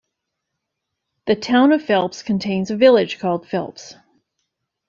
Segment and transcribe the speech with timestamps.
[1.27, 3.93] The Town of Phelps contains a village called Phelps.